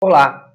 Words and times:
Olá, 0.00 0.54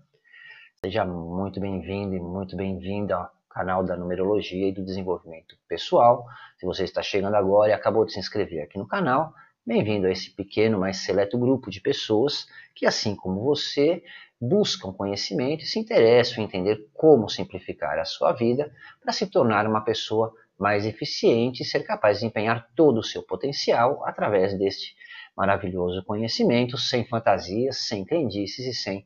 seja 0.80 1.04
muito 1.04 1.60
bem-vindo 1.60 2.16
e 2.16 2.20
muito 2.20 2.56
bem-vinda 2.56 3.18
ao 3.18 3.30
canal 3.50 3.84
da 3.84 3.98
Numerologia 3.98 4.70
e 4.70 4.72
do 4.72 4.86
Desenvolvimento 4.86 5.58
Pessoal. 5.68 6.26
Se 6.58 6.66
você 6.66 6.86
está 6.86 7.04
chegando 7.04 7.36
agora 7.36 7.72
e 7.72 7.74
acabou 7.74 8.06
de 8.06 8.14
se 8.14 8.20
inscrever 8.20 8.64
aqui 8.64 8.78
no 8.78 8.88
canal, 8.88 9.34
bem-vindo 9.66 10.08
a 10.08 10.12
esse 10.12 10.32
pequeno, 10.32 10.80
mas 10.80 11.00
seleto 11.00 11.38
grupo 11.38 11.70
de 11.70 11.82
pessoas 11.82 12.48
que, 12.74 12.86
assim 12.86 13.18
como 13.18 13.44
você, 13.44 14.02
buscam 14.40 14.94
conhecimento 14.94 15.66
e 15.66 15.68
se 15.68 15.78
interessam 15.78 16.42
em 16.42 16.48
entender 16.48 16.88
como 16.94 17.28
simplificar 17.28 18.00
a 18.00 18.06
sua 18.06 18.32
vida 18.32 18.74
para 19.02 19.12
se 19.12 19.28
tornar 19.28 19.68
uma 19.68 19.82
pessoa 19.82 20.34
mais 20.58 20.86
eficiente 20.86 21.64
e 21.64 21.66
ser 21.66 21.84
capaz 21.84 22.22
de 22.22 22.26
empenhar 22.26 22.70
todo 22.78 23.00
o 23.00 23.04
seu 23.04 23.22
potencial 23.22 24.06
através 24.06 24.58
deste 24.58 24.96
maravilhoso 25.36 26.02
conhecimento, 26.06 26.78
sem 26.78 27.06
fantasias, 27.06 27.90
sem 27.90 28.06
crendices 28.06 28.66
e 28.66 28.74
sem 28.74 29.06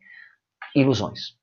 ilusões. 0.76 1.38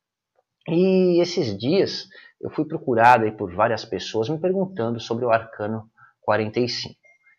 E 0.68 1.20
esses 1.20 1.56
dias 1.58 2.08
eu 2.40 2.50
fui 2.50 2.64
procurado 2.64 3.24
aí 3.24 3.32
por 3.32 3.54
várias 3.54 3.84
pessoas 3.84 4.28
me 4.28 4.38
perguntando 4.38 5.00
sobre 5.00 5.24
o 5.24 5.30
arcano 5.30 5.90
45. 6.22 6.94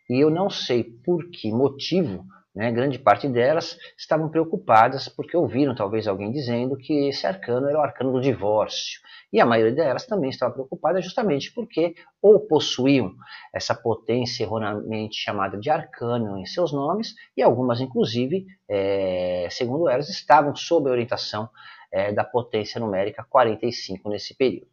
E 0.09 0.19
eu 0.19 0.29
não 0.29 0.49
sei 0.49 0.83
por 0.83 1.29
que 1.29 1.51
motivo, 1.51 2.25
né, 2.55 2.71
grande 2.71 2.97
parte 2.97 3.27
delas 3.27 3.77
estavam 3.97 4.29
preocupadas 4.29 5.09
porque 5.09 5.35
ouviram 5.35 5.75
talvez 5.75 6.07
alguém 6.07 6.31
dizendo 6.31 6.77
que 6.77 7.09
esse 7.09 7.27
arcano 7.27 7.67
era 7.67 7.77
o 7.77 7.81
arcano 7.81 8.13
do 8.13 8.21
divórcio. 8.21 9.01
E 9.33 9.41
a 9.41 9.45
maioria 9.45 9.73
delas 9.73 10.05
também 10.05 10.29
estava 10.29 10.53
preocupada 10.53 11.01
justamente 11.01 11.51
porque 11.51 11.95
ou 12.21 12.39
possuíam 12.39 13.13
essa 13.53 13.75
potência 13.75 14.43
erroneamente 14.43 15.17
chamada 15.17 15.57
de 15.57 15.69
arcano 15.69 16.37
em 16.37 16.45
seus 16.45 16.71
nomes, 16.71 17.13
e 17.35 17.43
algumas, 17.43 17.81
inclusive, 17.81 18.45
é, 18.69 19.47
segundo 19.51 19.89
elas, 19.89 20.07
estavam 20.07 20.55
sob 20.55 20.89
a 20.89 20.93
orientação 20.93 21.49
é, 21.91 22.13
da 22.13 22.23
potência 22.23 22.79
numérica 22.79 23.25
45 23.29 24.09
nesse 24.09 24.33
período. 24.33 24.67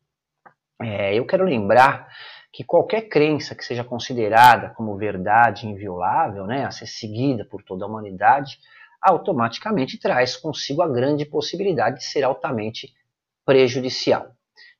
É, 0.80 1.14
eu 1.14 1.26
quero 1.26 1.44
lembrar 1.44 2.08
que 2.52 2.62
qualquer 2.62 3.08
crença 3.08 3.54
que 3.54 3.64
seja 3.64 3.82
considerada 3.82 4.70
como 4.70 4.96
verdade 4.96 5.66
inviolável, 5.66 6.46
né, 6.46 6.64
a 6.64 6.70
ser 6.70 6.86
seguida 6.86 7.46
por 7.46 7.62
toda 7.62 7.84
a 7.84 7.88
humanidade, 7.88 8.58
automaticamente 9.00 9.98
traz 9.98 10.36
consigo 10.36 10.82
a 10.82 10.88
grande 10.88 11.24
possibilidade 11.24 12.00
de 12.00 12.04
ser 12.04 12.22
altamente 12.22 12.92
prejudicial. 13.44 14.32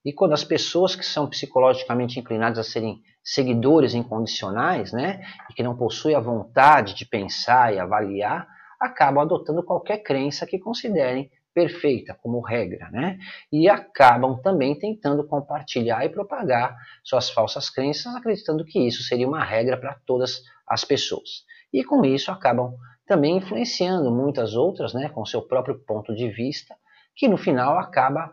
E 0.05 0.13
quando 0.13 0.33
as 0.33 0.45
pessoas 0.45 0.95
que 0.95 1.05
são 1.05 1.29
psicologicamente 1.29 2.21
inclinadas 2.21 2.59
a 2.59 2.65
serem 2.65 3.01
seguidores 3.25 3.95
incondicionais, 3.95 4.93
né, 4.93 5.23
e 5.51 5.55
que 5.55 5.63
não 5.63 5.77
possuem 5.77 6.15
a 6.15 6.21
vontade 6.21 6.95
de 6.95 7.07
pensar 7.07 7.73
e 7.73 7.79
avaliar, 7.79 8.47
acabam 8.81 9.23
adotando 9.23 9.63
qualquer 9.63 9.99
crença 9.99 10.45
que 10.45 10.59
considerem 10.59 11.31
perfeita 11.55 12.15
como 12.15 12.41
regra, 12.41 12.91
né? 12.91 13.19
E 13.51 13.69
acabam 13.69 14.41
também 14.43 14.79
tentando 14.79 15.27
compartilhar 15.27 16.05
e 16.05 16.09
propagar 16.09 16.77
suas 17.05 17.31
falsas 17.31 17.69
crenças, 17.69 18.15
acreditando 18.15 18.65
que 18.65 18.79
isso 18.87 19.03
seria 19.03 19.29
uma 19.29 19.45
regra 19.45 19.77
para 19.77 19.99
todas 20.07 20.43
as 20.67 20.85
pessoas. 20.85 21.45
E 21.73 21.85
com 21.85 22.05
isso 22.05 22.31
acabam 22.31 22.75
também 23.07 23.37
influenciando 23.37 24.11
muitas 24.11 24.55
outras, 24.55 24.95
né, 24.95 25.09
com 25.09 25.25
seu 25.25 25.43
próprio 25.43 25.79
ponto 25.85 26.15
de 26.15 26.31
vista, 26.31 26.75
que 27.15 27.29
no 27.29 27.37
final 27.37 27.79
acaba 27.79 28.33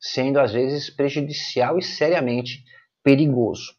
sendo 0.00 0.38
às 0.38 0.52
vezes 0.52 0.90
prejudicial 0.90 1.78
e 1.78 1.82
seriamente 1.82 2.64
perigoso. 3.02 3.74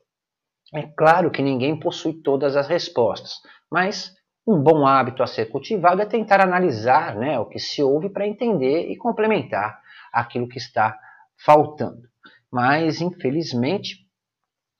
É 0.73 0.83
claro 0.83 1.31
que 1.31 1.41
ninguém 1.41 1.79
possui 1.79 2.13
todas 2.21 2.55
as 2.55 2.67
respostas, 2.67 3.33
mas 3.71 4.13
um 4.47 4.61
bom 4.61 4.85
hábito 4.85 5.23
a 5.23 5.27
ser 5.27 5.47
cultivado 5.47 6.01
é 6.01 6.05
tentar 6.05 6.39
analisar 6.39 7.15
né, 7.15 7.39
o 7.39 7.45
que 7.45 7.59
se 7.59 7.81
ouve 7.81 8.09
para 8.09 8.27
entender 8.27 8.91
e 8.91 8.95
complementar 8.95 9.79
aquilo 10.13 10.47
que 10.47 10.57
está 10.57 10.97
faltando. 11.35 12.07
Mas, 12.51 13.01
infelizmente, 13.01 14.07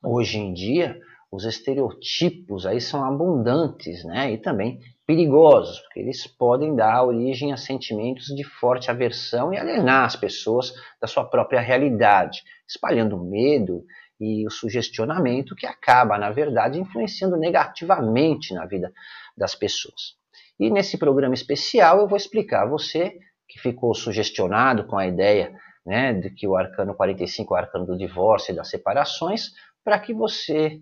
hoje 0.04 0.38
em 0.38 0.54
dia, 0.54 1.00
os 1.32 1.46
estereotipos 1.46 2.66
aí 2.66 2.80
são 2.80 3.04
abundantes 3.04 4.06
né, 4.06 4.32
e 4.32 4.38
também 4.38 4.80
perigosos, 5.06 5.80
porque 5.82 6.00
eles 6.00 6.26
podem 6.28 6.76
dar 6.76 7.04
origem 7.04 7.52
a 7.52 7.58
sentimentos 7.58 8.28
de 8.28 8.44
forte 8.44 8.90
aversão 8.90 9.54
e 9.54 9.58
alienar 9.58 10.06
as 10.06 10.16
pessoas 10.16 10.74
da 11.02 11.08
sua 11.08 11.26
própria 11.26 11.60
realidade, 11.60 12.44
espalhando 12.68 13.18
medo 13.18 13.84
e 14.20 14.48
o 14.48 14.50
sugestionamento 14.50 15.56
que 15.56 15.66
acaba, 15.66 16.18
na 16.18 16.32
verdade, 16.32 16.80
influenciando 16.80 17.36
negativamente 17.36 18.54
na 18.54 18.66
vida 18.66 18.94
das 19.38 19.56
pessoas. 19.56 20.16
E 20.60 20.70
nesse 20.70 20.98
programa 20.98 21.34
especial 21.34 22.00
eu 22.00 22.08
vou 22.08 22.18
explicar 22.18 22.64
a 22.64 22.70
você 22.70 23.18
que 23.48 23.60
ficou 23.60 23.94
sugestionado 23.94 24.86
com 24.86 24.98
a 24.98 25.08
ideia 25.08 25.54
né, 25.86 26.14
de 26.14 26.30
que 26.30 26.48
o 26.48 26.56
arcano 26.56 26.96
45 26.96 27.54
é 27.54 27.58
o 27.58 27.62
arcano 27.62 27.86
do 27.86 27.98
divórcio 27.98 28.52
e 28.52 28.56
das 28.56 28.70
separações, 28.70 29.52
para 29.84 30.00
que 30.00 30.14
você 30.14 30.82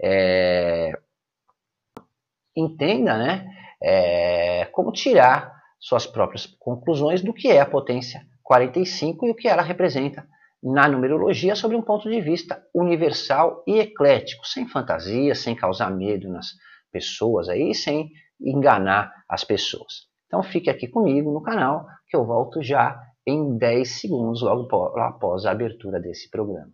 é, 0.00 0.92
entenda 2.56 3.18
né, 3.18 3.46
é, 3.82 4.66
como 4.66 4.92
tirar 4.92 5.52
suas 5.80 6.06
próprias 6.06 6.46
conclusões 6.46 7.20
do 7.20 7.32
que 7.32 7.48
é 7.48 7.60
a 7.60 7.66
potência 7.66 8.24
45 8.42 9.26
e 9.26 9.30
o 9.30 9.34
que 9.34 9.48
ela 9.48 9.62
representa 9.62 10.26
na 10.62 10.88
numerologia 10.88 11.54
sobre 11.54 11.76
um 11.76 11.82
ponto 11.82 12.08
de 12.08 12.20
vista 12.20 12.62
universal 12.74 13.62
e 13.66 13.78
eclético, 13.78 14.46
sem 14.46 14.66
fantasia, 14.66 15.34
sem 15.34 15.54
causar 15.54 15.90
medo 15.90 16.30
nas 16.30 16.52
pessoas 16.94 17.48
aí, 17.48 17.74
sem 17.74 18.08
enganar 18.40 19.12
as 19.28 19.42
pessoas. 19.42 20.06
Então 20.28 20.40
fique 20.44 20.70
aqui 20.70 20.86
comigo 20.86 21.32
no 21.32 21.42
canal 21.42 21.84
que 22.08 22.16
eu 22.16 22.24
volto 22.24 22.62
já 22.62 22.96
em 23.26 23.58
10 23.58 24.00
segundos 24.00 24.42
logo 24.42 24.68
após 25.00 25.44
a 25.44 25.50
abertura 25.50 25.98
desse 25.98 26.30
programa. 26.30 26.72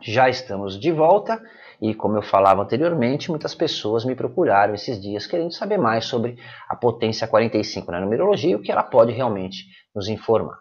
Já 0.00 0.28
estamos 0.28 0.78
de 0.78 0.92
volta 0.92 1.42
e, 1.80 1.94
como 1.94 2.16
eu 2.16 2.22
falava 2.22 2.62
anteriormente, 2.62 3.30
muitas 3.30 3.54
pessoas 3.54 4.04
me 4.04 4.14
procuraram 4.14 4.74
esses 4.74 5.00
dias 5.00 5.26
querendo 5.26 5.52
saber 5.52 5.78
mais 5.78 6.04
sobre 6.04 6.38
a 6.68 6.76
potência 6.76 7.26
45 7.26 7.90
na 7.90 8.00
numerologia 8.00 8.52
e 8.52 8.54
o 8.54 8.62
que 8.62 8.72
ela 8.72 8.82
pode 8.82 9.12
realmente 9.12 9.64
nos 9.94 10.08
informar. 10.08 10.58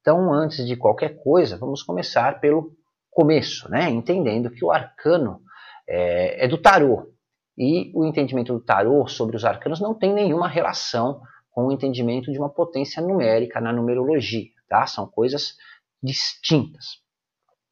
Então, 0.00 0.32
antes 0.32 0.66
de 0.66 0.76
qualquer 0.76 1.22
coisa, 1.22 1.56
vamos 1.56 1.82
começar 1.82 2.40
pelo 2.40 2.72
começo, 3.10 3.70
né? 3.70 3.90
entendendo 3.90 4.50
que 4.50 4.64
o 4.64 4.70
arcano 4.70 5.40
é, 5.88 6.44
é 6.44 6.48
do 6.48 6.58
tarô. 6.58 7.12
E 7.56 7.90
o 7.94 8.04
entendimento 8.04 8.52
do 8.52 8.60
tarô 8.60 9.06
sobre 9.08 9.36
os 9.36 9.44
arcanos 9.44 9.80
não 9.80 9.92
tem 9.92 10.14
nenhuma 10.14 10.46
relação 10.46 11.20
com 11.50 11.66
o 11.66 11.72
entendimento 11.72 12.30
de 12.30 12.38
uma 12.38 12.48
potência 12.48 13.02
numérica 13.02 13.60
na 13.60 13.72
numerologia. 13.72 14.46
Tá? 14.68 14.86
São 14.86 15.08
coisas 15.08 15.56
distintas. 16.00 17.02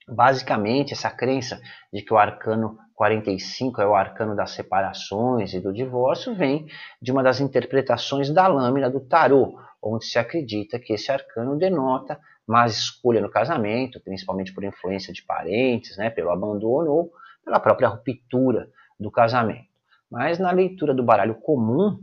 Basicamente, 0.08 0.92
essa 0.92 1.10
crença 1.10 1.60
de 1.92 2.00
que 2.02 2.14
o 2.14 2.18
arcano 2.18 2.78
45 2.94 3.80
é 3.80 3.86
o 3.86 3.94
arcano 3.94 4.36
das 4.36 4.52
separações 4.52 5.52
e 5.52 5.60
do 5.60 5.72
divórcio 5.72 6.34
vem 6.34 6.66
de 7.02 7.10
uma 7.10 7.22
das 7.22 7.40
interpretações 7.40 8.30
da 8.30 8.46
lâmina 8.46 8.88
do 8.88 9.00
tarô, 9.00 9.58
onde 9.82 10.06
se 10.06 10.18
acredita 10.18 10.78
que 10.78 10.92
esse 10.92 11.10
arcano 11.10 11.56
denota 11.58 12.18
mais 12.46 12.76
escolha 12.78 13.20
no 13.20 13.28
casamento, 13.28 14.00
principalmente 14.00 14.54
por 14.54 14.62
influência 14.62 15.12
de 15.12 15.22
parentes, 15.22 15.96
né, 15.96 16.08
pelo 16.08 16.30
abandono 16.30 16.90
ou 16.90 17.12
pela 17.44 17.58
própria 17.58 17.88
ruptura 17.88 18.68
do 18.98 19.10
casamento. 19.10 19.66
Mas 20.10 20.38
na 20.38 20.52
leitura 20.52 20.94
do 20.94 21.02
baralho 21.02 21.34
comum, 21.34 21.98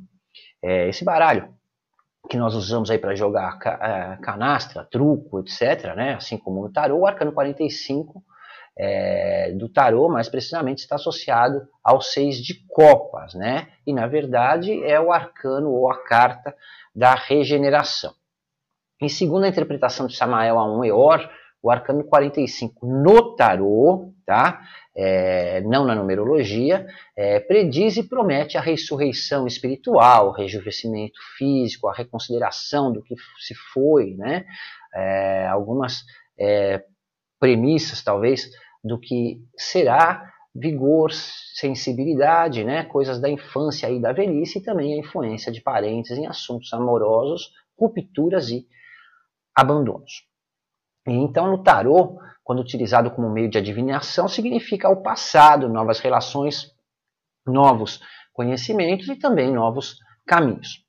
é, 0.62 0.90
esse 0.90 1.06
baralho 1.06 1.54
que 2.30 2.38
nós 2.38 2.56
usamos 2.56 2.90
aí 2.90 2.98
para 2.98 3.16
jogar 3.16 3.60
é, 3.66 4.18
canastra, 4.22 4.88
truco, 4.90 5.40
etc., 5.40 5.94
né? 5.96 6.14
assim 6.16 6.38
como 6.38 6.62
no 6.62 6.72
tarô, 6.72 7.00
o 7.00 7.08
arcano 7.08 7.32
45 7.32 8.24
é, 8.78 9.52
do 9.52 9.70
tarô, 9.70 10.10
mais 10.10 10.30
precisamente, 10.30 10.80
está 10.80 10.96
associado 10.96 11.68
ao 11.84 12.02
seis 12.02 12.38
de 12.38 12.66
copas, 12.68 13.34
né? 13.34 13.68
e 13.86 13.94
na 13.94 14.08
verdade 14.08 14.84
é 14.84 15.00
o 15.00 15.12
arcano 15.12 15.70
ou 15.70 15.92
a 15.92 16.04
carta 16.04 16.56
da 16.96 17.14
regeneração. 17.14 18.14
E 19.02 19.10
segundo 19.10 19.44
a 19.44 19.50
interpretação 19.50 20.08
de 20.08 20.16
Samael 20.16 20.58
a 20.58 20.66
um 20.66 20.84
Eor, 20.84 21.30
o 21.64 21.72
arcano 21.72 22.04
45 22.04 22.86
no 22.86 23.38
tarô, 23.38 24.14
tá? 24.26 24.62
É, 24.96 25.62
não 25.62 25.86
na 25.86 25.96
numerologia, 25.96 26.86
é, 27.16 27.40
prediz 27.40 27.96
e 27.96 28.04
promete 28.04 28.58
a 28.58 28.62
ressurreição 28.62 29.48
espiritual, 29.48 30.28
o 30.28 30.32
rejuvenescimento 30.32 31.20
físico, 31.38 31.88
a 31.88 31.94
reconsideração 31.94 32.92
do 32.92 33.02
que 33.02 33.16
se 33.40 33.56
foi, 33.74 34.14
né? 34.16 34.46
É, 34.94 35.48
algumas 35.48 36.04
é, 36.38 36.84
premissas, 37.40 38.04
talvez, 38.04 38.52
do 38.84 39.00
que 39.00 39.42
será 39.58 40.30
vigor, 40.54 41.12
sensibilidade, 41.12 42.64
né? 42.64 42.84
coisas 42.84 43.20
da 43.20 43.30
infância 43.30 43.90
e 43.90 44.00
da 44.00 44.12
velhice, 44.12 44.60
e 44.60 44.64
também 44.64 44.94
a 44.94 44.98
influência 44.98 45.52
de 45.52 45.62
parentes 45.62 46.12
em 46.12 46.28
assuntos 46.28 46.72
amorosos, 46.74 47.52
rupturas 47.80 48.50
e 48.50 48.68
abandonos. 49.56 50.33
Então, 51.06 51.48
no 51.48 51.62
tarô, 51.62 52.18
quando 52.44 52.60
utilizado 52.60 53.12
como 53.12 53.30
meio 53.30 53.50
de 53.50 53.58
adivinhação, 53.58 54.28
significa 54.28 54.90
o 54.90 55.02
passado, 55.02 55.70
novas 55.70 56.00
relações, 56.00 56.72
novos 57.46 58.00
conhecimentos 58.34 59.08
e 59.08 59.16
também 59.16 59.52
novos 59.52 59.98
caminhos. 60.26 60.84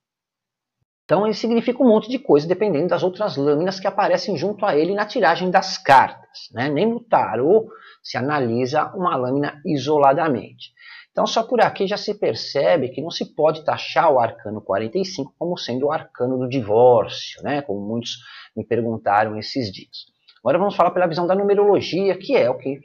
Então 1.05 1.27
ele 1.27 1.35
significa 1.35 1.83
um 1.83 1.89
monte 1.89 2.09
de 2.09 2.19
coisa 2.19 2.49
dependendo 2.49 2.89
das 2.89 3.03
outras 3.03 3.37
lâminas 3.37 3.79
que 3.79 3.87
aparecem 3.87 4.37
junto 4.37 4.65
a 4.65 4.75
ele 4.75 4.95
na 4.95 5.05
tiragem 5.05 5.51
das 5.51 5.77
cartas. 5.77 6.49
Né? 6.53 6.71
Nem 6.71 6.89
no 6.89 7.01
tarô 7.01 7.69
se 8.03 8.17
analisa 8.17 8.91
uma 8.95 9.15
lâmina 9.15 9.61
isoladamente. 9.67 10.73
Então 11.15 11.29
só 11.29 11.45
por 11.45 11.61
aqui 11.61 11.87
já 11.87 11.97
se 11.97 12.13
percebe 12.13 12.89
que 12.89 13.01
não 13.01 13.09
se 13.09 13.37
pode 13.37 13.65
taxar 13.65 14.11
o 14.11 14.19
arcano 14.19 14.61
45 14.61 15.33
como 15.39 15.57
sendo 15.57 15.87
o 15.87 15.93
arcano 15.93 16.37
do 16.37 16.49
divórcio, 16.49 17.41
né? 17.41 17.63
como 17.63 17.81
muitos 17.81 18.19
me 18.57 18.67
perguntaram 18.67 19.39
esses 19.39 19.73
dias. 19.73 20.07
Agora 20.41 20.59
vamos 20.59 20.75
falar 20.75 20.91
pela 20.91 21.07
visão 21.07 21.25
da 21.25 21.37
numerologia, 21.37 22.19
que 22.19 22.37
é 22.37 22.51
o 22.51 22.59
que 22.59 22.81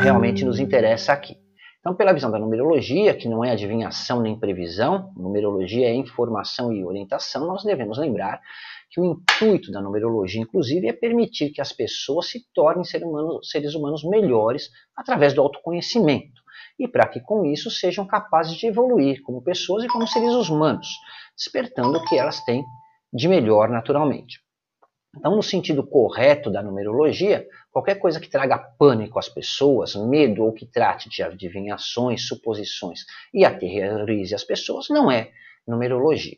realmente 0.00 0.44
nos 0.44 0.58
interessa 0.58 1.12
aqui. 1.12 1.38
Então, 1.78 1.94
pela 1.94 2.12
visão 2.12 2.28
da 2.28 2.40
numerologia, 2.40 3.14
que 3.14 3.28
não 3.28 3.44
é 3.44 3.52
adivinhação 3.52 4.20
nem 4.20 4.36
previsão, 4.36 5.12
numerologia 5.16 5.86
é 5.86 5.94
informação 5.94 6.72
e 6.72 6.84
orientação, 6.84 7.46
nós 7.46 7.62
devemos 7.62 7.98
lembrar 7.98 8.40
que 8.90 9.00
o 9.00 9.04
intuito 9.04 9.70
da 9.70 9.80
numerologia, 9.80 10.42
inclusive, 10.42 10.88
é 10.88 10.92
permitir 10.92 11.50
que 11.50 11.60
as 11.60 11.72
pessoas 11.72 12.28
se 12.28 12.44
tornem 12.52 12.82
seres 12.82 13.06
humanos, 13.06 13.48
seres 13.48 13.74
humanos 13.76 14.02
melhores 14.02 14.70
através 14.96 15.32
do 15.32 15.40
autoconhecimento 15.40 16.42
e 16.78 16.86
para 16.86 17.06
que 17.08 17.20
com 17.20 17.44
isso 17.44 17.70
sejam 17.70 18.06
capazes 18.06 18.56
de 18.56 18.66
evoluir 18.66 19.22
como 19.22 19.42
pessoas 19.42 19.84
e 19.84 19.88
como 19.88 20.06
seres 20.06 20.48
humanos, 20.48 20.88
despertando 21.36 21.98
o 21.98 22.04
que 22.04 22.16
elas 22.16 22.44
têm 22.44 22.64
de 23.12 23.26
melhor 23.28 23.68
naturalmente. 23.68 24.40
Então, 25.16 25.34
no 25.34 25.42
sentido 25.42 25.84
correto 25.84 26.50
da 26.50 26.62
numerologia, 26.62 27.46
qualquer 27.72 27.96
coisa 27.96 28.20
que 28.20 28.28
traga 28.28 28.58
pânico 28.58 29.18
às 29.18 29.28
pessoas, 29.28 29.96
medo 29.96 30.44
ou 30.44 30.52
que 30.52 30.66
trate 30.66 31.08
de 31.08 31.22
adivinhações, 31.22 32.28
suposições 32.28 33.00
e 33.32 33.44
aterrorize 33.44 34.34
as 34.34 34.44
pessoas 34.44 34.88
não 34.88 35.10
é 35.10 35.30
numerologia. 35.66 36.36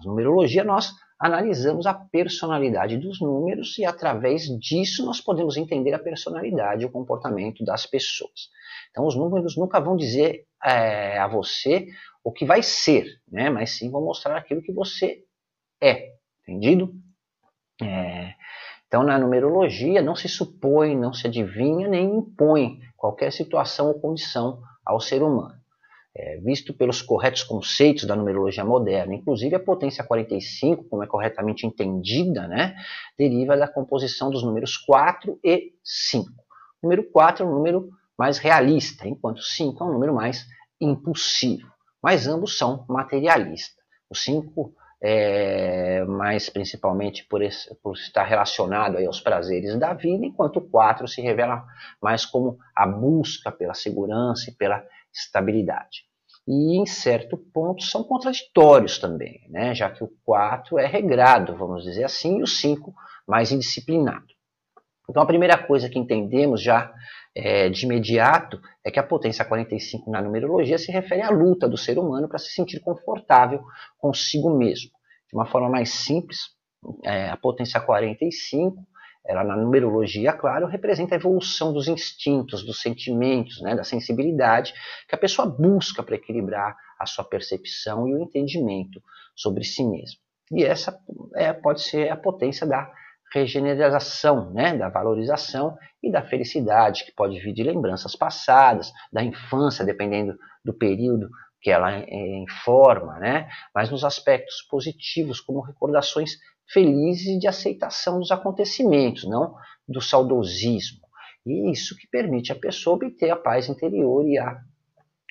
Na 0.00 0.10
numerologia, 0.10 0.64
nós 0.64 0.92
analisamos 1.18 1.86
a 1.86 1.92
personalidade 1.92 2.96
dos 2.96 3.20
números 3.20 3.78
e, 3.78 3.84
através 3.84 4.44
disso, 4.58 5.04
nós 5.04 5.20
podemos 5.20 5.56
entender 5.56 5.92
a 5.92 5.98
personalidade 5.98 6.84
o 6.84 6.90
comportamento 6.90 7.62
das 7.64 7.84
pessoas. 7.84 8.48
Então, 8.90 9.06
os 9.06 9.14
números 9.14 9.56
nunca 9.56 9.78
vão 9.78 9.96
dizer 9.96 10.46
é, 10.64 11.18
a 11.18 11.28
você 11.28 11.88
o 12.24 12.32
que 12.32 12.44
vai 12.44 12.62
ser, 12.62 13.06
né? 13.30 13.50
mas 13.50 13.78
sim 13.78 13.90
vão 13.90 14.02
mostrar 14.02 14.36
aquilo 14.36 14.62
que 14.62 14.72
você 14.72 15.22
é. 15.82 16.10
Entendido? 16.42 16.92
É, 17.82 18.34
então, 18.86 19.02
na 19.02 19.18
numerologia, 19.18 20.02
não 20.02 20.16
se 20.16 20.28
supõe, 20.28 20.96
não 20.96 21.12
se 21.12 21.26
adivinha, 21.26 21.86
nem 21.86 22.16
impõe 22.16 22.80
qualquer 22.96 23.30
situação 23.32 23.88
ou 23.88 24.00
condição 24.00 24.60
ao 24.84 25.00
ser 25.00 25.22
humano. 25.22 25.59
É, 26.16 26.38
visto 26.38 26.74
pelos 26.74 27.00
corretos 27.00 27.44
conceitos 27.44 28.04
da 28.04 28.16
numerologia 28.16 28.64
moderna, 28.64 29.14
inclusive 29.14 29.54
a 29.54 29.60
potência 29.60 30.02
45, 30.02 30.84
como 30.84 31.04
é 31.04 31.06
corretamente 31.06 31.64
entendida, 31.64 32.48
né, 32.48 32.74
deriva 33.16 33.56
da 33.56 33.68
composição 33.68 34.28
dos 34.28 34.42
números 34.42 34.76
4 34.76 35.38
e 35.44 35.72
5. 35.84 36.28
O 36.28 36.34
número 36.82 37.04
4 37.12 37.44
é 37.44 37.48
um 37.48 37.54
número 37.54 37.90
mais 38.18 38.38
realista, 38.38 39.06
enquanto 39.06 39.40
5 39.40 39.84
é 39.84 39.86
um 39.86 39.92
número 39.92 40.12
mais 40.12 40.46
impulsivo. 40.80 41.70
Mas 42.02 42.26
ambos 42.26 42.58
são 42.58 42.84
materialistas. 42.88 43.84
O 44.08 44.14
5 44.16 44.74
é, 45.02 46.04
mas 46.04 46.50
principalmente 46.50 47.24
por, 47.24 47.40
esse, 47.40 47.74
por, 47.76 47.94
estar 47.94 48.24
relacionado 48.24 48.98
aos 48.98 49.20
prazeres 49.20 49.78
da 49.78 49.94
vida, 49.94 50.26
enquanto 50.26 50.58
o 50.58 50.68
4 50.68 51.08
se 51.08 51.22
revela 51.22 51.64
mais 52.02 52.26
como 52.26 52.58
a 52.76 52.86
busca 52.86 53.50
pela 53.50 53.72
segurança 53.72 54.50
e 54.50 54.54
pela 54.54 54.84
estabilidade. 55.12 56.04
E 56.46 56.80
em 56.80 56.86
certo 56.86 57.36
ponto 57.36 57.82
são 57.82 58.02
contraditórios 58.02 58.98
também, 58.98 59.46
né? 59.48 59.74
já 59.74 59.90
que 59.90 60.02
o 60.02 60.10
4 60.24 60.78
é 60.78 60.86
regrado, 60.86 61.56
vamos 61.56 61.84
dizer 61.84 62.04
assim, 62.04 62.38
e 62.38 62.42
o 62.42 62.46
5 62.46 62.92
mais 63.26 63.52
indisciplinado. 63.52 64.26
Então 65.08 65.22
a 65.22 65.26
primeira 65.26 65.58
coisa 65.58 65.88
que 65.88 65.98
entendemos 65.98 66.62
já 66.62 66.92
é, 67.34 67.68
de 67.68 67.84
imediato 67.84 68.60
é 68.84 68.90
que 68.90 68.98
a 68.98 69.02
potência 69.02 69.44
45 69.44 70.10
na 70.10 70.22
numerologia 70.22 70.78
se 70.78 70.90
refere 70.90 71.22
à 71.22 71.30
luta 71.30 71.68
do 71.68 71.76
ser 71.76 71.98
humano 71.98 72.28
para 72.28 72.38
se 72.38 72.52
sentir 72.52 72.80
confortável 72.80 73.62
consigo 73.98 74.56
mesmo. 74.56 74.90
De 75.28 75.36
uma 75.36 75.46
forma 75.46 75.68
mais 75.68 75.90
simples, 75.90 76.38
é, 77.04 77.28
a 77.28 77.36
potência 77.36 77.80
45, 77.80 78.82
ela 79.24 79.44
na 79.44 79.56
numerologia, 79.56 80.32
claro, 80.32 80.66
representa 80.66 81.14
a 81.14 81.18
evolução 81.18 81.72
dos 81.72 81.88
instintos, 81.88 82.64
dos 82.64 82.80
sentimentos, 82.80 83.60
né, 83.60 83.74
da 83.74 83.84
sensibilidade 83.84 84.72
que 85.08 85.14
a 85.14 85.18
pessoa 85.18 85.46
busca 85.46 86.02
para 86.02 86.16
equilibrar 86.16 86.76
a 86.98 87.06
sua 87.06 87.24
percepção 87.24 88.08
e 88.08 88.14
o 88.14 88.22
entendimento 88.22 89.02
sobre 89.36 89.64
si 89.64 89.84
mesmo. 89.84 90.18
E 90.52 90.64
essa 90.64 90.98
é, 91.36 91.52
pode 91.52 91.82
ser 91.82 92.10
a 92.10 92.16
potência 92.16 92.66
da 92.66 92.90
regeneração, 93.32 94.52
né, 94.52 94.76
da 94.76 94.88
valorização 94.88 95.76
e 96.02 96.10
da 96.10 96.22
felicidade, 96.22 97.04
que 97.04 97.12
pode 97.12 97.38
vir 97.38 97.52
de 97.52 97.62
lembranças 97.62 98.16
passadas, 98.16 98.92
da 99.12 99.22
infância, 99.22 99.84
dependendo 99.84 100.36
do 100.64 100.74
período 100.74 101.28
que 101.62 101.70
ela 101.70 101.92
é, 101.92 102.38
informa, 102.38 103.18
né, 103.18 103.48
mas 103.74 103.90
nos 103.90 104.02
aspectos 104.02 104.62
positivos, 104.68 105.40
como 105.40 105.60
recordações 105.60 106.32
felizes 106.72 107.38
de 107.38 107.48
aceitação 107.48 108.18
dos 108.18 108.30
acontecimentos, 108.30 109.24
não 109.24 109.54
do 109.88 110.00
saudosismo. 110.00 111.00
E 111.44 111.70
isso 111.70 111.96
que 111.96 112.06
permite 112.06 112.52
a 112.52 112.56
pessoa 112.56 112.96
obter 112.96 113.30
a 113.30 113.36
paz 113.36 113.68
interior 113.68 114.26
e 114.28 114.38
a 114.38 114.60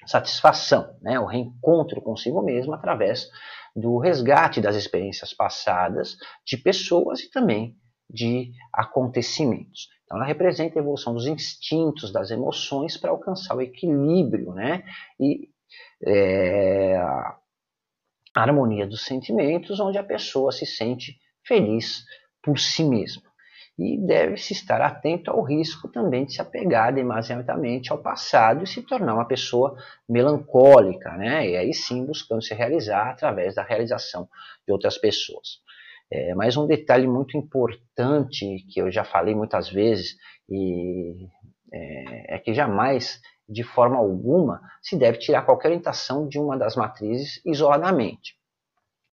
satisfação, 0.06 0.96
né, 1.02 1.20
o 1.20 1.26
reencontro 1.26 2.02
consigo 2.02 2.42
mesmo 2.42 2.74
através 2.74 3.30
do 3.76 3.98
resgate 3.98 4.60
das 4.60 4.76
experiências 4.76 5.34
passadas 5.34 6.18
de 6.46 6.58
pessoas 6.58 7.22
e 7.22 7.30
também 7.30 7.76
de 8.10 8.52
acontecimentos. 8.74 9.88
Então, 10.04 10.18
ela 10.18 10.26
representa 10.26 10.80
a 10.80 10.82
evolução 10.82 11.14
dos 11.14 11.28
instintos, 11.28 12.12
das 12.12 12.32
emoções 12.32 12.98
para 12.98 13.12
alcançar 13.12 13.56
o 13.56 13.62
equilíbrio, 13.62 14.52
né? 14.54 14.84
E 15.20 15.50
é, 16.04 16.98
a 16.98 18.42
harmonia 18.42 18.88
dos 18.88 19.06
sentimentos, 19.06 19.80
onde 19.80 20.00
a 20.00 20.04
pessoa 20.04 20.52
se 20.52 20.66
sente 20.66 21.20
feliz 21.50 22.06
por 22.42 22.60
si 22.60 22.84
mesma. 22.84 23.24
E 23.78 23.98
deve-se 23.98 24.54
estar 24.54 24.82
atento 24.82 25.32
ao 25.32 25.42
risco 25.42 25.88
também 25.88 26.26
de 26.26 26.34
se 26.34 26.42
apegar 26.42 26.94
demasiadamente 26.94 27.92
ao 27.92 27.98
passado 27.98 28.64
e 28.64 28.68
se 28.68 28.82
tornar 28.82 29.14
uma 29.14 29.28
pessoa 29.28 29.76
melancólica, 30.08 31.12
né? 31.18 31.50
E 31.50 31.56
aí 31.56 31.74
sim 31.74 32.06
buscando 32.06 32.44
se 32.44 32.54
realizar 32.54 33.10
através 33.10 33.56
da 33.56 33.64
realização 33.64 34.28
de 34.68 34.74
outras 34.74 34.98
pessoas. 34.98 35.62
É, 36.12 36.36
mas 36.36 36.58
um 36.58 36.68
detalhe 36.68 37.08
muito 37.08 37.38
importante 37.38 38.66
que 38.70 38.82
eu 38.82 38.92
já 38.92 39.04
falei 39.04 39.34
muitas 39.34 39.70
vezes 39.70 40.18
e 40.50 41.28
é, 41.72 42.36
é, 42.36 42.40
que 42.40 42.54
jamais, 42.54 43.22
de 43.48 43.64
forma 43.64 43.98
alguma, 43.98 44.60
se 44.82 44.98
deve 44.98 45.20
tirar 45.20 45.44
qualquer 45.44 45.70
orientação 45.70 46.28
de 46.28 46.38
uma 46.38 46.58
das 46.58 46.76
matrizes 46.76 47.40
isoladamente. 47.46 48.36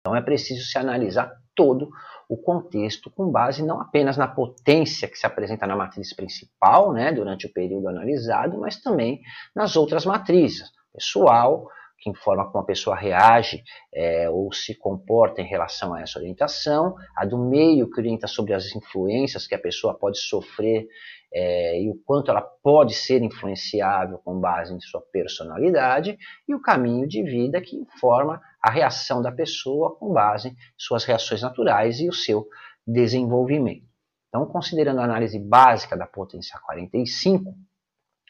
Então 0.00 0.14
é 0.14 0.20
preciso 0.20 0.64
se 0.64 0.78
analisar 0.78 1.32
todo 1.54 1.90
o 2.28 2.36
contexto 2.36 3.10
com 3.10 3.30
base 3.30 3.64
não 3.64 3.80
apenas 3.80 4.16
na 4.16 4.26
potência 4.26 5.08
que 5.08 5.18
se 5.18 5.26
apresenta 5.26 5.66
na 5.66 5.76
matriz 5.76 6.14
principal, 6.14 6.92
né, 6.92 7.12
durante 7.12 7.46
o 7.46 7.52
período 7.52 7.88
analisado, 7.88 8.58
mas 8.58 8.80
também 8.80 9.20
nas 9.54 9.76
outras 9.76 10.06
matrizes, 10.06 10.70
pessoal, 10.92 11.68
que 12.02 12.10
informa 12.10 12.50
como 12.50 12.64
a 12.64 12.66
pessoa 12.66 12.96
reage 12.96 13.62
é, 13.94 14.28
ou 14.28 14.52
se 14.52 14.74
comporta 14.74 15.40
em 15.40 15.46
relação 15.46 15.94
a 15.94 16.00
essa 16.00 16.18
orientação, 16.18 16.96
a 17.16 17.24
do 17.24 17.38
meio 17.38 17.88
que 17.88 18.00
orienta 18.00 18.26
sobre 18.26 18.52
as 18.52 18.74
influências 18.74 19.46
que 19.46 19.54
a 19.54 19.58
pessoa 19.58 19.94
pode 19.94 20.18
sofrer 20.18 20.88
é, 21.32 21.80
e 21.80 21.88
o 21.88 21.94
quanto 22.04 22.30
ela 22.30 22.42
pode 22.42 22.94
ser 22.94 23.22
influenciável 23.22 24.18
com 24.18 24.38
base 24.40 24.74
em 24.74 24.80
sua 24.80 25.00
personalidade, 25.00 26.18
e 26.46 26.54
o 26.54 26.60
caminho 26.60 27.06
de 27.06 27.22
vida 27.22 27.60
que 27.60 27.76
informa 27.76 28.40
a 28.62 28.70
reação 28.70 29.20
da 29.20 29.32
pessoa 29.32 29.96
com 29.96 30.12
base 30.12 30.48
em 30.48 30.56
suas 30.76 31.04
reações 31.04 31.42
naturais 31.42 31.98
e 31.98 32.08
o 32.08 32.12
seu 32.12 32.46
desenvolvimento. 32.86 33.86
Então, 34.28 34.46
considerando 34.46 35.00
a 35.00 35.04
análise 35.04 35.38
básica 35.38 35.96
da 35.96 36.06
potência 36.06 36.58
45, 36.60 37.54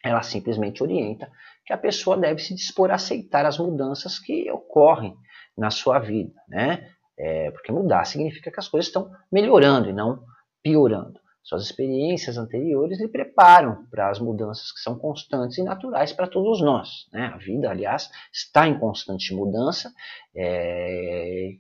ela 0.02 0.22
simplesmente 0.22 0.82
orienta 0.82 1.30
que 1.64 1.72
a 1.72 1.78
pessoa 1.78 2.16
deve 2.16 2.40
se 2.42 2.54
dispor 2.54 2.90
a 2.90 2.94
aceitar 2.94 3.46
as 3.46 3.58
mudanças 3.58 4.18
que 4.18 4.50
ocorrem 4.50 5.16
na 5.56 5.70
sua 5.70 5.98
vida, 5.98 6.34
né? 6.48 6.90
É, 7.16 7.50
porque 7.52 7.70
mudar 7.70 8.04
significa 8.04 8.50
que 8.50 8.58
as 8.58 8.66
coisas 8.66 8.88
estão 8.88 9.12
melhorando 9.30 9.88
e 9.88 9.92
não 9.92 10.24
piorando. 10.62 11.20
Suas 11.42 11.64
experiências 11.64 12.38
anteriores 12.38 13.00
lhe 13.00 13.08
preparam 13.08 13.84
para 13.90 14.08
as 14.08 14.20
mudanças 14.20 14.70
que 14.70 14.80
são 14.80 14.96
constantes 14.96 15.58
e 15.58 15.62
naturais 15.62 16.12
para 16.12 16.28
todos 16.28 16.60
nós. 16.60 17.08
Né? 17.12 17.26
A 17.34 17.36
vida, 17.36 17.68
aliás, 17.68 18.08
está 18.32 18.68
em 18.68 18.78
constante 18.78 19.34
mudança 19.34 19.92
é, 20.34 21.56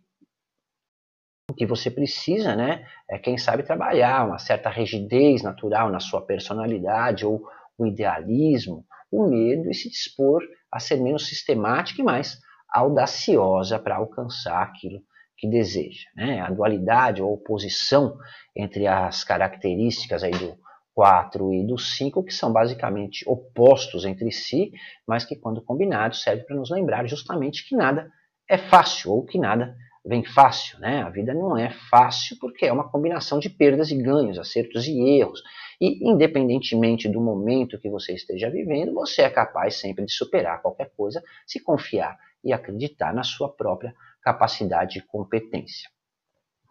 O 1.50 1.54
que 1.54 1.66
você 1.66 1.90
precisa, 1.90 2.54
né, 2.54 2.86
é 3.10 3.18
quem 3.18 3.36
sabe 3.36 3.64
trabalhar 3.64 4.26
uma 4.26 4.38
certa 4.38 4.70
rigidez 4.70 5.42
natural 5.42 5.90
na 5.90 5.98
sua 5.98 6.24
personalidade 6.24 7.26
ou 7.26 7.42
o 7.76 7.84
idealismo, 7.84 8.86
o 9.10 9.28
medo 9.28 9.68
e 9.68 9.74
se 9.74 9.90
dispor 9.90 10.42
a 10.70 10.78
ser 10.78 10.96
menos 10.96 11.26
sistemática 11.26 12.00
e 12.00 12.04
mais 12.04 12.40
audaciosa 12.68 13.78
para 13.80 13.96
alcançar 13.96 14.62
aquilo 14.62 15.02
que 15.42 15.48
deseja. 15.48 16.08
Né? 16.14 16.40
A 16.40 16.48
dualidade 16.48 17.20
ou 17.20 17.32
oposição 17.32 18.16
entre 18.54 18.86
as 18.86 19.24
características 19.24 20.22
aí 20.22 20.30
do 20.30 20.56
4 20.94 21.52
e 21.52 21.66
do 21.66 21.76
5, 21.76 22.22
que 22.22 22.32
são 22.32 22.52
basicamente 22.52 23.24
opostos 23.28 24.04
entre 24.04 24.30
si, 24.30 24.70
mas 25.04 25.24
que 25.24 25.34
quando 25.34 25.60
combinados 25.60 26.22
serve 26.22 26.44
para 26.44 26.54
nos 26.54 26.70
lembrar 26.70 27.08
justamente 27.08 27.68
que 27.68 27.74
nada 27.74 28.08
é 28.48 28.56
fácil 28.56 29.10
ou 29.10 29.24
que 29.24 29.36
nada 29.36 29.74
vem 30.06 30.22
fácil. 30.22 30.78
Né? 30.78 31.02
A 31.02 31.10
vida 31.10 31.34
não 31.34 31.58
é 31.58 31.70
fácil 31.90 32.36
porque 32.40 32.66
é 32.66 32.72
uma 32.72 32.88
combinação 32.88 33.40
de 33.40 33.50
perdas 33.50 33.90
e 33.90 34.00
ganhos, 34.00 34.38
acertos 34.38 34.86
e 34.86 34.96
erros. 35.18 35.42
E 35.80 36.08
independentemente 36.08 37.08
do 37.08 37.20
momento 37.20 37.80
que 37.80 37.90
você 37.90 38.12
esteja 38.12 38.48
vivendo, 38.48 38.94
você 38.94 39.22
é 39.22 39.30
capaz 39.30 39.80
sempre 39.80 40.04
de 40.04 40.12
superar 40.12 40.62
qualquer 40.62 40.92
coisa 40.96 41.20
se 41.44 41.60
confiar 41.60 42.16
e 42.44 42.52
acreditar 42.52 43.12
na 43.12 43.24
sua 43.24 43.48
própria 43.48 43.92
capacidade 44.22 44.98
e 44.98 45.02
competência. 45.02 45.90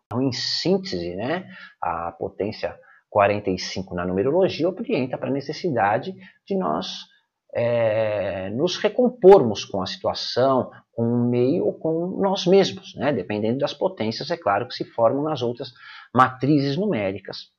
Então, 0.06 0.22
em 0.22 0.32
síntese, 0.32 1.16
né, 1.16 1.50
a 1.82 2.12
potência 2.12 2.78
45 3.10 3.94
na 3.96 4.06
numerologia 4.06 4.68
orienta 4.68 5.18
para 5.18 5.30
a 5.30 5.34
necessidade 5.34 6.14
de 6.46 6.58
nós 6.58 7.06
é, 7.54 8.50
nos 8.52 8.78
recompormos 8.78 9.66
com 9.66 9.82
a 9.82 9.86
situação, 9.86 10.72
com 10.94 11.04
o 11.04 11.30
meio 11.30 11.66
ou 11.66 11.74
com 11.74 12.18
nós 12.22 12.46
mesmos, 12.46 12.96
né, 12.96 13.12
dependendo 13.12 13.60
das 13.60 13.74
potências, 13.74 14.32
é 14.32 14.38
claro, 14.38 14.68
que 14.68 14.74
se 14.74 14.86
formam 14.86 15.24
nas 15.24 15.42
outras 15.42 15.74
matrizes 16.14 16.78
numéricas. 16.78 17.50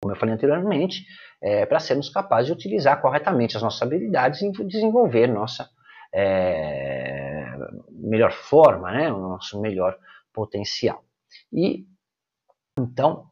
Como 0.00 0.12
eu 0.12 0.18
falei 0.18 0.34
anteriormente, 0.34 1.04
é, 1.42 1.66
para 1.66 1.80
sermos 1.80 2.08
capazes 2.08 2.46
de 2.46 2.52
utilizar 2.52 3.00
corretamente 3.00 3.56
as 3.56 3.62
nossas 3.62 3.82
habilidades 3.82 4.40
e 4.42 4.50
desenvolver 4.64 5.26
nossa 5.26 5.68
é, 6.12 7.29
melhor 7.90 8.32
forma, 8.32 8.90
né, 8.92 9.12
o 9.12 9.18
nosso 9.18 9.60
melhor 9.60 9.96
potencial. 10.32 11.04
E 11.52 11.86
então 12.78 13.30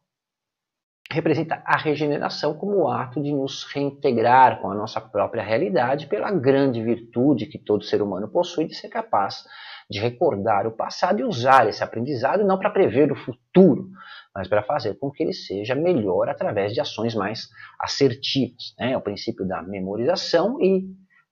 representa 1.11 1.61
a 1.65 1.75
regeneração 1.75 2.53
como 2.53 2.83
o 2.83 2.87
ato 2.87 3.21
de 3.21 3.33
nos 3.33 3.63
reintegrar 3.63 4.61
com 4.61 4.69
a 4.69 4.75
nossa 4.75 5.01
própria 5.01 5.41
realidade 5.41 6.05
pela 6.05 6.31
grande 6.31 6.83
virtude 6.83 7.47
que 7.47 7.57
todo 7.57 7.83
ser 7.83 8.01
humano 8.01 8.27
possui 8.27 8.65
de 8.65 8.75
ser 8.75 8.89
capaz 8.89 9.43
de 9.89 9.99
recordar 9.99 10.67
o 10.67 10.71
passado 10.71 11.19
e 11.19 11.23
usar 11.23 11.67
esse 11.67 11.83
aprendizado 11.83 12.45
não 12.45 12.59
para 12.59 12.69
prever 12.69 13.11
o 13.11 13.15
futuro, 13.15 13.89
mas 14.35 14.47
para 14.47 14.61
fazer 14.61 14.99
com 14.99 15.09
que 15.09 15.23
ele 15.23 15.33
seja 15.33 15.73
melhor 15.73 16.29
através 16.29 16.73
de 16.73 16.79
ações 16.79 17.15
mais 17.15 17.49
assertivas. 17.79 18.75
Né? 18.77 18.91
É 18.91 18.97
o 18.97 19.01
princípio 19.01 19.47
da 19.47 19.63
memorização 19.63 20.61
e 20.61 20.85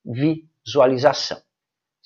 visualização. 0.03 1.37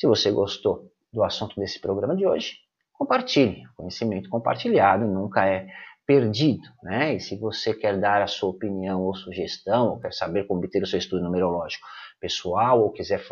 Se 0.01 0.07
você 0.07 0.31
gostou 0.31 0.91
do 1.13 1.23
assunto 1.23 1.59
desse 1.59 1.79
programa 1.79 2.15
de 2.15 2.25
hoje, 2.25 2.55
compartilhe. 2.91 3.61
Conhecimento 3.77 4.31
compartilhado 4.31 5.05
nunca 5.05 5.45
é 5.45 5.67
perdido, 6.07 6.67
né? 6.81 7.13
E 7.13 7.19
se 7.19 7.37
você 7.37 7.71
quer 7.71 7.99
dar 7.99 8.19
a 8.19 8.25
sua 8.25 8.49
opinião 8.49 9.03
ou 9.03 9.13
sugestão, 9.13 9.89
ou 9.89 9.99
quer 9.99 10.11
saber 10.11 10.47
como 10.47 10.59
obter 10.59 10.81
o 10.81 10.87
seu 10.87 10.97
estudo 10.97 11.21
numerológico 11.21 11.85
pessoal, 12.19 12.81
ou 12.81 12.91
quiser 12.91 13.23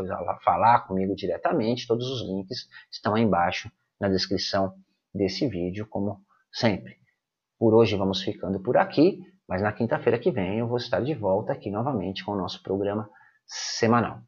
falar 0.43 0.81
comigo 0.81 1.15
diretamente, 1.15 1.87
todos 1.87 2.07
os 2.07 2.21
links 2.29 2.67
estão 2.91 3.15
aí 3.15 3.23
embaixo 3.23 3.71
na 3.99 4.07
descrição 4.07 4.75
desse 5.11 5.47
vídeo, 5.47 5.87
como 5.87 6.21
sempre. 6.51 6.97
Por 7.57 7.73
hoje 7.73 7.95
vamos 7.95 8.21
ficando 8.21 8.61
por 8.61 8.77
aqui, 8.77 9.17
mas 9.47 9.63
na 9.63 9.73
quinta-feira 9.73 10.19
que 10.19 10.29
vem 10.29 10.59
eu 10.59 10.67
vou 10.67 10.77
estar 10.77 11.01
de 11.01 11.15
volta 11.15 11.51
aqui 11.51 11.71
novamente 11.71 12.23
com 12.23 12.33
o 12.33 12.37
nosso 12.37 12.61
programa 12.61 13.09
semanal. 13.47 14.21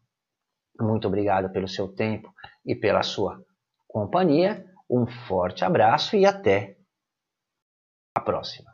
Muito 0.81 1.07
obrigado 1.07 1.51
pelo 1.51 1.67
seu 1.67 1.87
tempo 1.87 2.33
e 2.65 2.75
pela 2.75 3.03
sua 3.03 3.43
companhia. 3.87 4.65
Um 4.89 5.05
forte 5.27 5.63
abraço 5.63 6.15
e 6.15 6.25
até 6.25 6.77
a 8.15 8.19
próxima. 8.19 8.71